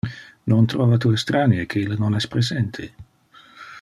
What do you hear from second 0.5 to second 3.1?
Non trova tu estranie que ille non es presente?